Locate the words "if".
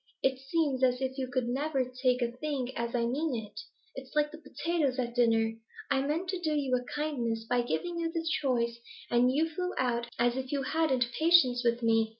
0.99-1.19, 10.37-10.51